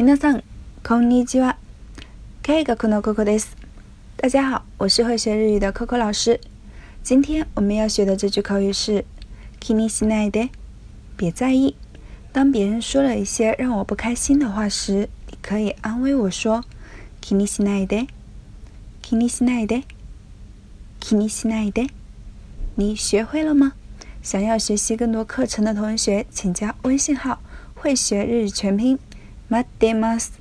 [0.00, 0.42] 皆さん、
[0.82, 1.56] こんにちは。
[2.42, 3.56] K 学の Coco です。
[4.16, 6.40] 大家好，我是会学日语的 Coco 老师。
[7.02, 9.04] 今天我们要学的这句口语是“
[9.60, 10.50] 気にしないで”，
[11.16, 11.76] 别在意。
[12.32, 16.62] 当别人说了一些让我不开心的话时，你可以安慰我说“
[17.20, 18.08] 気にしないで”，
[19.02, 19.84] 気にしないで，
[21.00, 21.88] 気にしないで。
[22.74, 23.72] 你学会了吗？
[24.22, 27.38] 想要学习更多课程的同学，请加微信号“
[27.74, 28.98] 会学日语全拼”。
[29.51, 30.40] 待ってます。